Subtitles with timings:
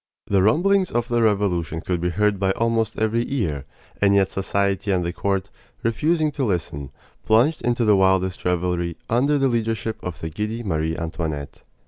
[0.25, 3.65] The rumblings of the Revolution could be heard by almost every ear;
[4.01, 5.51] and yet society and the court,
[5.83, 6.89] refusing to listen,
[7.23, 11.61] plunged into the wildest revelry under the leadership of the giddy Marie Antoinette.